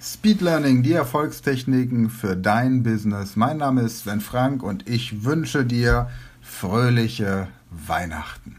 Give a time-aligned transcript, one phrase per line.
[0.00, 3.34] Speed Learning, die Erfolgstechniken für dein Business.
[3.34, 6.08] Mein Name ist Sven Frank und ich wünsche dir
[6.40, 8.54] fröhliche Weihnachten.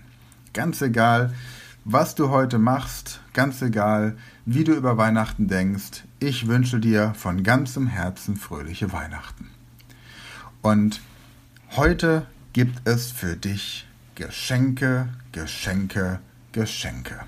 [0.52, 1.34] Ganz egal,
[1.86, 7.42] was du heute machst, ganz egal, wie du über Weihnachten denkst, ich wünsche dir von
[7.42, 9.48] ganzem Herzen fröhliche Weihnachten.
[10.62, 11.00] Und
[11.78, 16.20] heute gibt es für dich Geschenke, Geschenke,
[16.52, 17.22] Geschenke.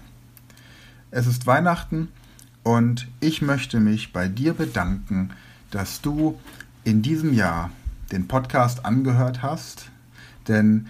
[1.12, 2.09] Es ist Weihnachten
[2.64, 5.31] und ich möchte mich bei dir bedanken,
[5.72, 6.40] dass du
[6.84, 7.72] in diesem Jahr
[8.12, 9.90] den Podcast angehört hast.
[10.48, 10.88] Denn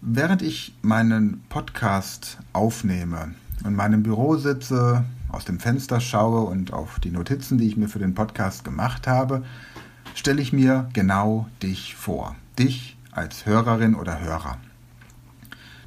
[0.00, 6.72] während ich meinen Podcast aufnehme und in meinem Büro sitze, aus dem Fenster schaue und
[6.72, 9.44] auf die Notizen, die ich mir für den Podcast gemacht habe,
[10.14, 12.36] stelle ich mir genau dich vor.
[12.58, 14.58] Dich als Hörerin oder Hörer.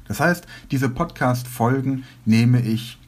[0.06, 2.98] Das heißt, diese Podcast-Folgen nehme ich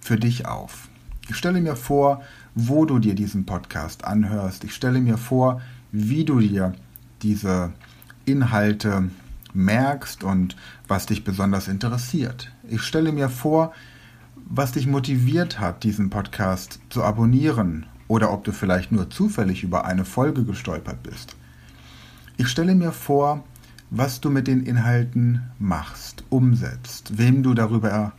[0.00, 0.89] für dich auf.
[1.30, 2.22] Ich stelle mir vor,
[2.56, 4.64] wo du dir diesen Podcast anhörst.
[4.64, 5.60] Ich stelle mir vor,
[5.92, 6.72] wie du dir
[7.22, 7.72] diese
[8.24, 9.10] Inhalte
[9.54, 10.56] merkst und
[10.88, 12.50] was dich besonders interessiert.
[12.68, 13.72] Ich stelle mir vor,
[14.34, 19.84] was dich motiviert hat, diesen Podcast zu abonnieren oder ob du vielleicht nur zufällig über
[19.84, 21.36] eine Folge gestolpert bist.
[22.38, 23.44] Ich stelle mir vor,
[23.90, 28.14] was du mit den Inhalten machst, umsetzt, wem du darüber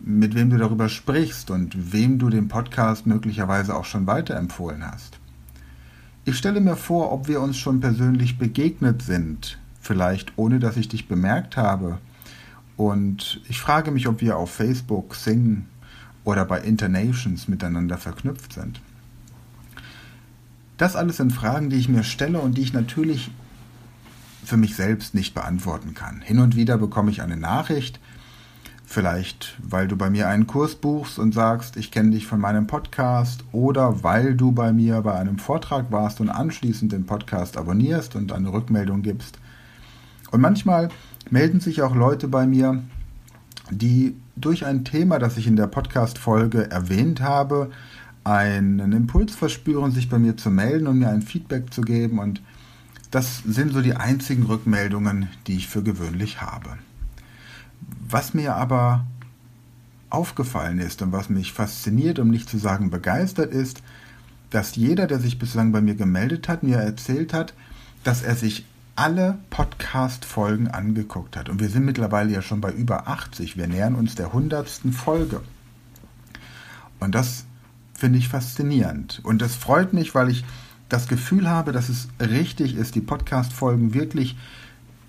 [0.00, 5.18] mit wem du darüber sprichst und wem du den Podcast möglicherweise auch schon weiterempfohlen hast.
[6.24, 10.88] Ich stelle mir vor, ob wir uns schon persönlich begegnet sind, vielleicht ohne dass ich
[10.88, 11.98] dich bemerkt habe.
[12.76, 15.66] Und ich frage mich, ob wir auf Facebook, Sing
[16.24, 18.80] oder bei Internations miteinander verknüpft sind.
[20.76, 23.30] Das alles sind Fragen, die ich mir stelle und die ich natürlich
[24.44, 26.20] für mich selbst nicht beantworten kann.
[26.20, 28.00] Hin und wieder bekomme ich eine Nachricht,
[28.90, 32.66] Vielleicht, weil du bei mir einen Kurs buchst und sagst, ich kenne dich von meinem
[32.66, 38.16] Podcast oder weil du bei mir bei einem Vortrag warst und anschließend den Podcast abonnierst
[38.16, 39.38] und eine Rückmeldung gibst.
[40.30, 40.88] Und manchmal
[41.28, 42.82] melden sich auch Leute bei mir,
[43.70, 47.70] die durch ein Thema, das ich in der Podcast-Folge erwähnt habe,
[48.24, 52.18] einen Impuls verspüren, sich bei mir zu melden und mir ein Feedback zu geben.
[52.18, 52.40] Und
[53.10, 56.78] das sind so die einzigen Rückmeldungen, die ich für gewöhnlich habe.
[58.10, 59.04] Was mir aber
[60.10, 63.82] aufgefallen ist und was mich fasziniert, um nicht zu sagen begeistert ist,
[64.50, 67.52] dass jeder, der sich bislang bei mir gemeldet hat, mir erzählt hat,
[68.04, 68.64] dass er sich
[68.96, 71.50] alle Podcast-Folgen angeguckt hat.
[71.50, 73.58] Und wir sind mittlerweile ja schon bei über 80.
[73.58, 74.68] Wir nähern uns der 100.
[74.90, 75.42] Folge.
[76.98, 77.44] Und das
[77.94, 79.20] finde ich faszinierend.
[79.22, 80.44] Und das freut mich, weil ich
[80.88, 84.36] das Gefühl habe, dass es richtig ist, die Podcast-Folgen wirklich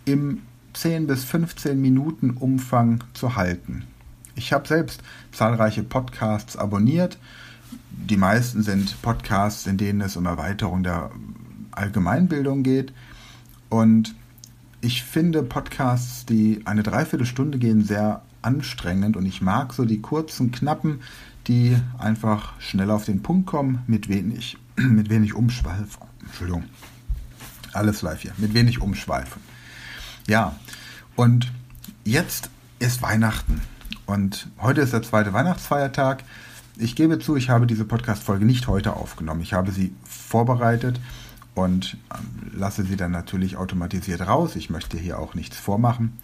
[0.04, 0.42] im
[0.80, 3.84] 10 bis 15 Minuten Umfang zu halten.
[4.36, 5.02] Ich habe selbst
[5.34, 7.18] zahlreiche Podcasts abonniert.
[7.92, 11.12] Die meisten sind Podcasts, in denen es um Erweiterung der
[11.72, 12.94] Allgemeinbildung geht.
[13.68, 14.16] Und
[14.80, 20.54] ich finde Podcasts, die eine Dreiviertelstunde gehen, sehr anstrengend und ich mag so die kurzen,
[20.54, 21.02] knappen,
[21.48, 26.08] die einfach schnell auf den Punkt kommen, mit wenig, mit wenig Umschweifen.
[26.22, 26.64] Entschuldigung.
[27.74, 28.32] Alles live hier.
[28.38, 29.42] Mit wenig Umschweifen.
[30.30, 30.56] Ja,
[31.16, 31.52] und
[32.04, 33.62] jetzt ist Weihnachten.
[34.06, 36.24] Und heute ist der zweite Weihnachtsfeiertag.
[36.78, 39.42] Ich gebe zu, ich habe diese Podcast-Folge nicht heute aufgenommen.
[39.42, 41.02] Ich habe sie vorbereitet
[41.56, 44.56] und ähm, lasse sie dann natürlich automatisiert raus.
[44.56, 46.20] Ich möchte hier auch nichts vormachen.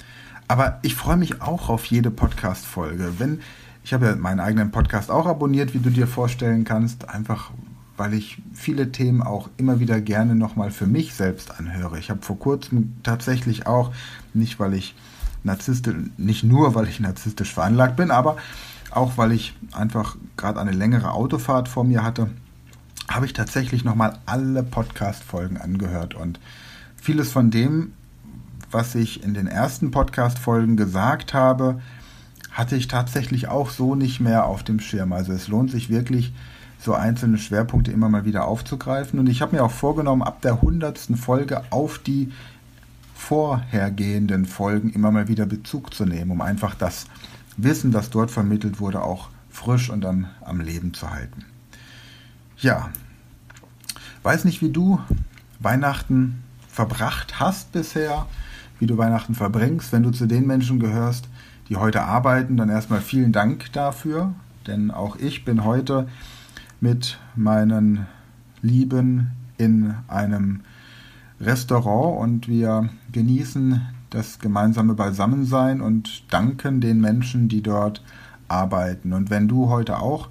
[0.47, 3.13] Aber ich freue mich auch auf jede Podcast-Folge.
[3.17, 3.41] Wenn,
[3.83, 7.49] ich habe ja meinen eigenen Podcast auch abonniert, wie du dir vorstellen kannst, einfach
[7.97, 11.97] weil ich viele Themen auch immer wieder gerne nochmal für mich selbst anhöre.
[11.99, 13.93] Ich habe vor kurzem tatsächlich auch,
[14.33, 14.95] nicht weil ich
[15.43, 18.37] narzisstisch, nicht nur weil ich narzisstisch veranlagt bin, aber
[18.91, 22.29] auch weil ich einfach gerade eine längere Autofahrt vor mir hatte,
[23.07, 26.39] habe ich tatsächlich nochmal alle Podcast-Folgen angehört und
[26.95, 27.93] vieles von dem,
[28.71, 31.81] was ich in den ersten Podcast-Folgen gesagt habe,
[32.51, 35.13] hatte ich tatsächlich auch so nicht mehr auf dem Schirm.
[35.13, 36.33] Also es lohnt sich wirklich,
[36.85, 39.19] so einzelne Schwerpunkte immer mal wieder aufzugreifen.
[39.19, 42.31] Und ich habe mir auch vorgenommen, ab der hundertsten Folge auf die
[43.15, 47.07] vorhergehenden Folgen immer mal wieder Bezug zu nehmen, um einfach das
[47.57, 51.45] Wissen, das dort vermittelt wurde, auch frisch und am, am Leben zu halten.
[52.57, 52.89] Ja,
[54.23, 54.99] weiß nicht, wie du
[55.59, 58.27] Weihnachten verbracht hast bisher,
[58.79, 59.91] wie du Weihnachten verbringst.
[59.91, 61.27] Wenn du zu den Menschen gehörst,
[61.69, 64.33] die heute arbeiten, dann erstmal vielen Dank dafür,
[64.67, 66.07] denn auch ich bin heute
[66.81, 68.07] mit meinen
[68.61, 70.61] Lieben in einem
[71.39, 78.01] Restaurant und wir genießen das gemeinsame Beisammensein und danken den Menschen, die dort
[78.47, 79.13] arbeiten.
[79.13, 80.29] Und wenn du heute auch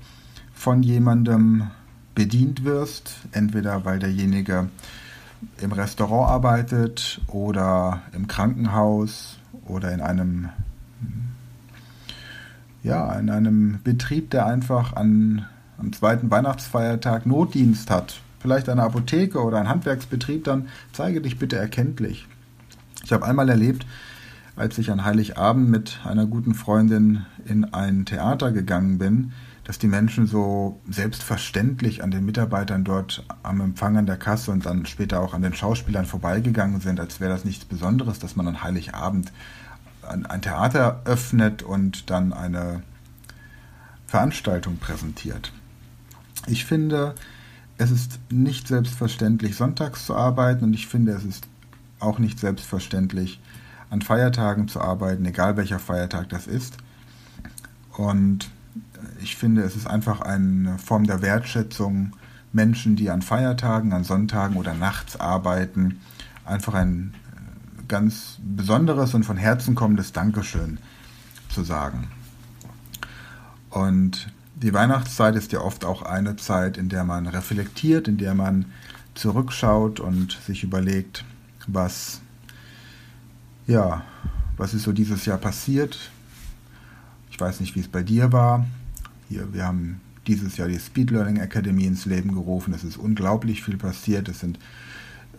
[0.54, 1.70] von jemandem
[2.14, 4.68] bedient wirst, entweder weil derjenige
[5.60, 10.48] im Restaurant arbeitet oder im Krankenhaus oder in einem
[12.82, 15.46] ja, in einem Betrieb, der einfach an,
[15.84, 21.56] am zweiten Weihnachtsfeiertag Notdienst hat, vielleicht eine Apotheke oder ein Handwerksbetrieb, dann zeige dich bitte
[21.56, 22.26] erkenntlich.
[23.04, 23.86] Ich habe einmal erlebt,
[24.56, 29.32] als ich an Heiligabend mit einer guten Freundin in ein Theater gegangen bin,
[29.64, 34.64] dass die Menschen so selbstverständlich an den Mitarbeitern dort am Empfang an der Kasse und
[34.64, 38.48] dann später auch an den Schauspielern vorbeigegangen sind, als wäre das nichts Besonderes, dass man
[38.48, 39.32] an Heiligabend
[40.02, 42.82] ein Theater öffnet und dann eine
[44.06, 45.52] Veranstaltung präsentiert.
[46.46, 47.14] Ich finde,
[47.78, 51.48] es ist nicht selbstverständlich, sonntags zu arbeiten und ich finde, es ist
[51.98, 53.40] auch nicht selbstverständlich,
[53.90, 56.76] an Feiertagen zu arbeiten, egal welcher Feiertag das ist.
[57.96, 58.50] Und
[59.22, 62.12] ich finde, es ist einfach eine Form der Wertschätzung,
[62.52, 66.00] Menschen, die an Feiertagen, an Sonntagen oder nachts arbeiten,
[66.44, 67.14] einfach ein
[67.88, 70.78] ganz besonderes und von Herzen kommendes Dankeschön
[71.48, 72.08] zu sagen.
[73.70, 78.34] Und die Weihnachtszeit ist ja oft auch eine Zeit, in der man reflektiert, in der
[78.34, 78.66] man
[79.14, 81.24] zurückschaut und sich überlegt,
[81.66, 82.20] was
[83.66, 84.04] ja,
[84.56, 86.10] was ist so dieses Jahr passiert?
[87.30, 88.66] Ich weiß nicht, wie es bei dir war.
[89.28, 92.74] Hier, wir haben dieses Jahr die Speed Learning Academy ins Leben gerufen.
[92.74, 94.28] Es ist unglaublich viel passiert.
[94.28, 94.58] Es sind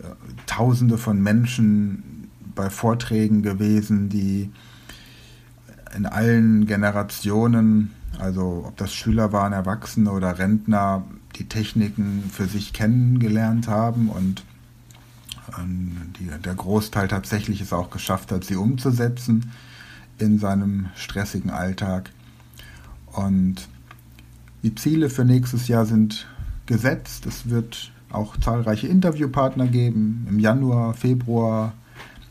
[0.00, 0.08] äh,
[0.46, 4.50] Tausende von Menschen bei Vorträgen gewesen, die
[5.96, 11.04] in allen Generationen, also ob das Schüler waren, Erwachsene oder Rentner,
[11.36, 14.42] die Techniken für sich kennengelernt haben und
[15.58, 19.52] ähm, die, der Großteil tatsächlich es auch geschafft hat, sie umzusetzen
[20.18, 22.10] in seinem stressigen Alltag.
[23.12, 23.68] Und
[24.62, 26.26] die Ziele für nächstes Jahr sind
[26.66, 27.26] gesetzt.
[27.26, 31.74] Es wird auch zahlreiche Interviewpartner geben im Januar, Februar,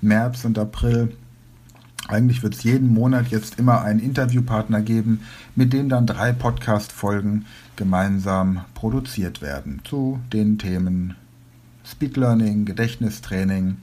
[0.02, 1.16] März und April.
[2.08, 5.22] Eigentlich wird es jeden Monat jetzt immer einen Interviewpartner geben,
[5.56, 11.16] mit dem dann drei Podcast-Folgen gemeinsam produziert werden zu den Themen
[11.84, 13.78] Speed Learning, Gedächtnistraining.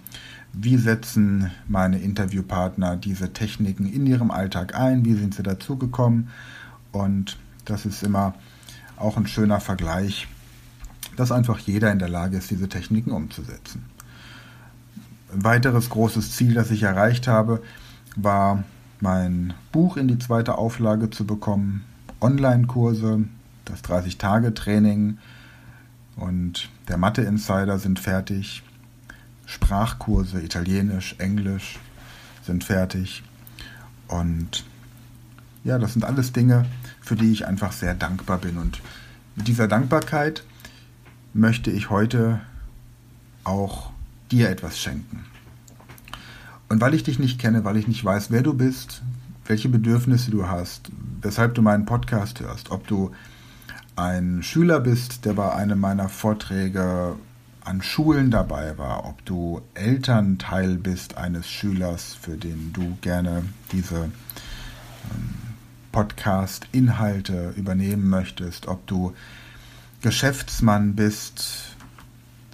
[0.52, 5.04] Wie setzen meine Interviewpartner diese Techniken in ihrem Alltag ein?
[5.04, 6.28] Wie sind sie dazugekommen?
[6.92, 8.34] Und das ist immer
[8.96, 10.28] auch ein schöner Vergleich,
[11.16, 13.84] dass einfach jeder in der Lage ist, diese Techniken umzusetzen.
[15.32, 17.62] Ein weiteres großes Ziel, das ich erreicht habe,
[18.16, 18.64] war
[19.00, 21.84] mein Buch in die zweite Auflage zu bekommen,
[22.20, 23.24] Online-Kurse,
[23.64, 25.18] das 30-Tage-Training
[26.16, 28.62] und der Mathe-Insider sind fertig,
[29.46, 31.78] Sprachkurse, Italienisch, Englisch
[32.44, 33.22] sind fertig.
[34.08, 34.64] Und
[35.64, 36.66] ja, das sind alles Dinge,
[37.00, 38.58] für die ich einfach sehr dankbar bin.
[38.58, 38.80] Und
[39.36, 40.44] mit dieser Dankbarkeit
[41.34, 42.40] möchte ich heute
[43.44, 43.90] auch
[44.30, 45.24] dir etwas schenken.
[46.72, 49.02] Und weil ich dich nicht kenne, weil ich nicht weiß, wer du bist,
[49.44, 50.90] welche Bedürfnisse du hast,
[51.20, 53.10] weshalb du meinen Podcast hörst, ob du
[53.94, 57.16] ein Schüler bist, der bei einem meiner Vorträge
[57.62, 64.04] an Schulen dabei war, ob du Elternteil bist eines Schülers, für den du gerne diese
[64.04, 65.34] ähm,
[65.92, 69.12] Podcast-Inhalte übernehmen möchtest, ob du
[70.00, 71.71] Geschäftsmann bist,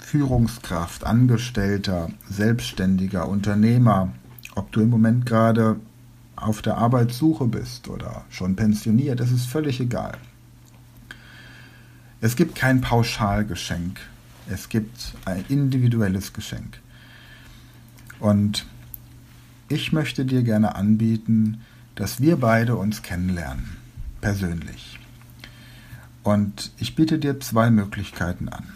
[0.09, 4.11] Führungskraft, Angestellter, Selbstständiger, Unternehmer,
[4.55, 5.79] ob du im Moment gerade
[6.35, 10.17] auf der Arbeitssuche bist oder schon pensioniert, das ist völlig egal.
[12.23, 14.01] Es gibt kein Pauschalgeschenk,
[14.49, 16.81] es gibt ein individuelles Geschenk.
[18.19, 18.65] Und
[19.69, 21.61] ich möchte dir gerne anbieten,
[21.97, 23.77] dass wir beide uns kennenlernen,
[24.23, 24.99] persönlich.
[26.23, 28.73] Und ich biete dir zwei Möglichkeiten an.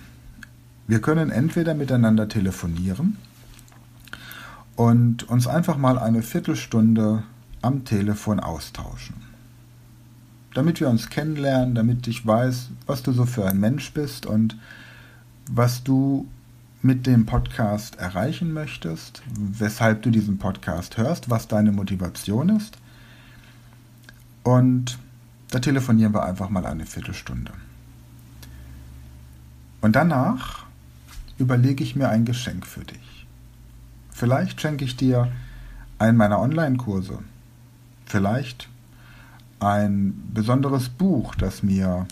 [0.92, 3.16] Wir können entweder miteinander telefonieren
[4.76, 7.22] und uns einfach mal eine Viertelstunde
[7.62, 9.16] am Telefon austauschen.
[10.52, 14.58] Damit wir uns kennenlernen, damit ich weiß, was du so für ein Mensch bist und
[15.50, 16.26] was du
[16.82, 22.76] mit dem Podcast erreichen möchtest, weshalb du diesen Podcast hörst, was deine Motivation ist.
[24.42, 24.98] Und
[25.52, 27.52] da telefonieren wir einfach mal eine Viertelstunde.
[29.80, 30.66] Und danach
[31.42, 33.26] überlege ich mir ein Geschenk für dich.
[34.10, 35.30] Vielleicht schenke ich dir
[35.98, 37.18] einen meiner Online-Kurse.
[38.06, 38.68] Vielleicht
[39.58, 42.06] ein besonderes Buch, das mir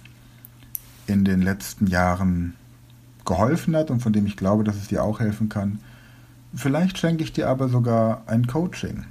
[1.06, 2.54] in den letzten Jahren
[3.24, 5.78] geholfen hat und von dem ich glaube, dass es dir auch helfen kann.
[6.52, 9.04] Vielleicht schenke ich dir aber sogar ein Coaching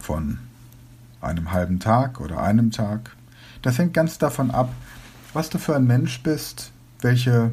[0.00, 0.38] von
[1.20, 3.16] einem halben Tag oder einem Tag.
[3.62, 4.72] Das hängt ganz davon ab,
[5.32, 7.50] was du für ein Mensch bist, welche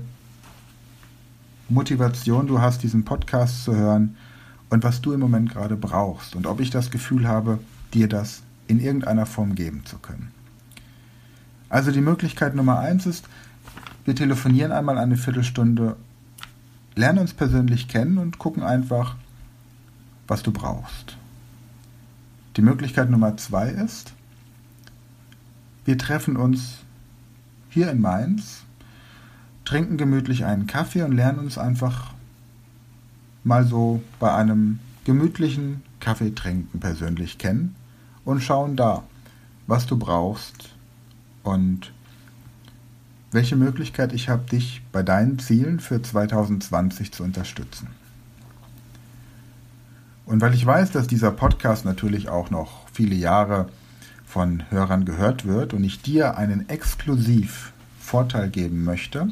[1.70, 4.15] Motivation du hast, diesen Podcast zu hören
[4.70, 7.60] und was du im Moment gerade brauchst und ob ich das Gefühl habe,
[7.93, 10.32] dir das in irgendeiner Form geben zu können.
[11.70, 13.27] Also die Möglichkeit Nummer eins ist,
[14.05, 15.96] wir telefonieren einmal eine Viertelstunde,
[16.96, 19.15] lernen uns persönlich kennen und gucken einfach,
[20.27, 21.17] was du brauchst.
[22.58, 24.13] Die Möglichkeit Nummer zwei ist,
[25.86, 26.79] wir treffen uns
[27.70, 28.62] hier in Mainz,
[29.65, 32.13] trinken gemütlich einen Kaffee und lernen uns einfach
[33.43, 37.75] mal so bei einem gemütlichen Kaffeetrinken persönlich kennen
[38.25, 39.03] und schauen da,
[39.67, 40.70] was du brauchst
[41.43, 41.91] und
[43.32, 47.88] welche Möglichkeit ich habe, dich bei deinen Zielen für 2020 zu unterstützen.
[50.25, 53.67] Und weil ich weiß, dass dieser Podcast natürlich auch noch viele Jahre
[54.25, 59.29] von Hörern gehört wird und ich dir einen exklusiv Vorteil geben möchte,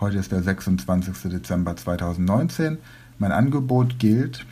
[0.00, 1.30] heute ist der 26.
[1.30, 2.78] Dezember 2019,
[3.18, 4.46] mein Angebot gilt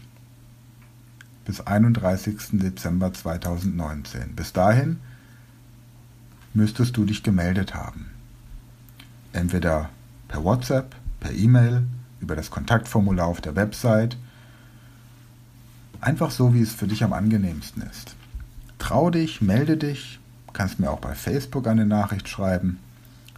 [1.47, 2.61] bis 31.
[2.61, 4.35] Dezember 2019.
[4.37, 5.01] Bis dahin
[6.53, 8.11] müsstest du dich gemeldet haben.
[9.33, 9.89] Entweder
[10.29, 11.85] per WhatsApp, per E-Mail,
[12.21, 14.19] über das Kontaktformular auf der Website.
[16.01, 18.17] Einfach so, wie es für dich am angenehmsten ist.
[18.79, 20.21] Trau dich, melde dich,
[20.53, 22.79] kannst mir auch bei Facebook eine Nachricht schreiben.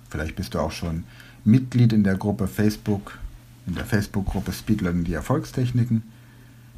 [0.09, 1.05] Vielleicht bist du auch schon
[1.45, 3.19] Mitglied in der Gruppe Facebook,
[3.67, 6.03] in der Facebook-Gruppe Speedlearning die Erfolgstechniken.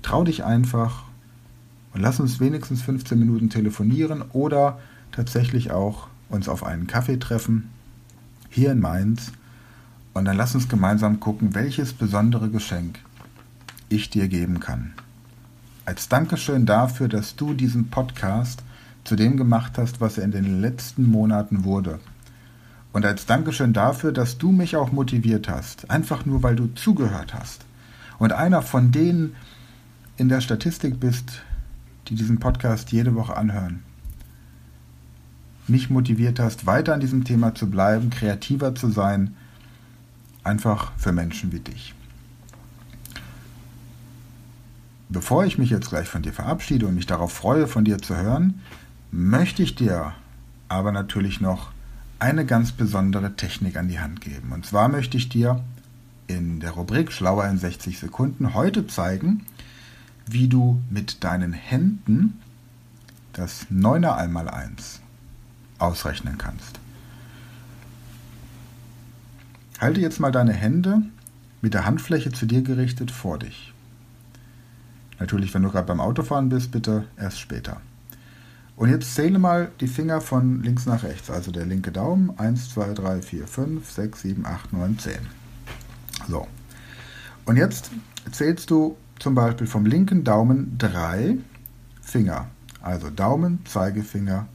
[0.02, 1.04] Trau dich einfach
[1.94, 4.78] und lass uns wenigstens 15 Minuten telefonieren oder
[5.12, 7.70] tatsächlich auch uns auf einen Kaffee treffen,
[8.48, 9.32] hier in Mainz,
[10.14, 12.98] und dann lass uns gemeinsam gucken, welches besondere Geschenk
[13.88, 14.92] ich dir geben kann.
[15.84, 18.62] Als Dankeschön dafür, dass du diesen Podcast
[19.04, 21.98] zu dem gemacht hast, was er in den letzten Monaten wurde.
[22.92, 27.34] Und als Dankeschön dafür, dass du mich auch motiviert hast, einfach nur weil du zugehört
[27.34, 27.64] hast.
[28.18, 29.34] Und einer von denen
[30.16, 31.42] in der Statistik bist,
[32.08, 33.82] die diesen Podcast jede Woche anhören.
[35.68, 39.36] Mich motiviert hast, weiter an diesem Thema zu bleiben, kreativer zu sein,
[40.44, 41.94] einfach für Menschen wie dich.
[45.08, 48.16] Bevor ich mich jetzt gleich von dir verabschiede und mich darauf freue, von dir zu
[48.16, 48.60] hören,
[49.10, 50.12] möchte ich dir
[50.68, 51.70] aber natürlich noch
[52.22, 54.52] eine ganz besondere Technik an die Hand geben.
[54.52, 55.60] Und zwar möchte ich dir
[56.28, 59.44] in der Rubrik Schlauer in 60 Sekunden heute zeigen,
[60.26, 62.40] wie du mit deinen Händen
[63.32, 65.00] das 9er einmal 1
[65.80, 66.78] ausrechnen kannst.
[69.80, 71.02] Halte jetzt mal deine Hände
[71.60, 73.74] mit der Handfläche zu dir gerichtet vor dich.
[75.18, 77.80] Natürlich, wenn du gerade beim Autofahren bist, bitte erst später.
[78.76, 82.38] Und jetzt zähle mal die Finger von links nach rechts, also der linke Daumen.
[82.38, 85.14] 1, 2, 3, 4, 5, 6, 7, 8, 9, 10.
[86.28, 86.46] So.
[87.44, 87.90] Und jetzt
[88.30, 91.36] zählst du zum Beispiel vom linken Daumen drei
[92.00, 92.48] Finger.
[92.80, 94.46] Also Daumen, Zeigefinger,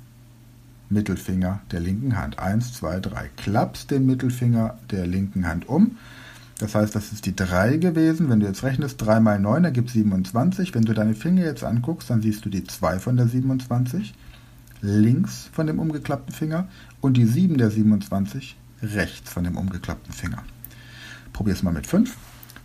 [0.89, 2.39] Mittelfinger der linken Hand.
[2.39, 3.29] Eins, zwei, drei.
[3.37, 5.97] Klappst den Mittelfinger der linken Hand um.
[6.59, 8.29] Das heißt, das ist die 3 gewesen.
[8.29, 10.73] Wenn du jetzt rechnest, 3 mal 9 ergibt 27.
[10.73, 14.13] Wenn du deine Finger jetzt anguckst, dann siehst du die 2 von der 27
[14.81, 16.67] links von dem umgeklappten Finger
[17.01, 20.43] und die 7 der 27 rechts von dem umgeklappten Finger.
[21.33, 22.15] Probier es mal mit 5.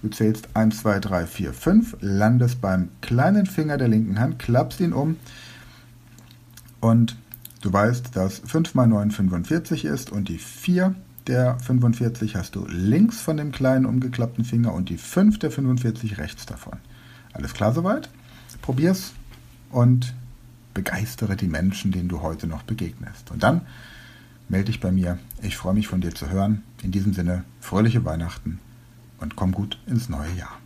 [0.03, 4.81] Du zählst 1, 2, 3, 4, 5, landest beim kleinen Finger der linken Hand, klappst
[4.81, 5.17] ihn um
[6.81, 7.17] und
[7.61, 10.95] du weißt, dass 5 mal 9 45 ist und die 4
[11.26, 16.19] der 45 hast du links von dem kleinen umgeklappten Finger und die 5 der 45
[16.19, 16.79] rechts davon.
[17.33, 18.11] Alles klar soweit?
[18.61, 19.12] Probier's
[19.71, 20.14] und
[20.75, 23.31] begeistere die Menschen, denen du heute noch begegnest.
[23.31, 23.62] Und dann
[24.49, 25.19] melde dich bei mir.
[25.43, 26.62] Ich freue mich von dir zu hören.
[26.83, 28.61] In diesem Sinne, fröhliche Weihnachten
[29.19, 30.62] und komm gut ins neue Jahr.